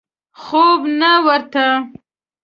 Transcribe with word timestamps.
خوب 0.43 0.81
نه 0.99 1.11
ورته. 1.25 1.65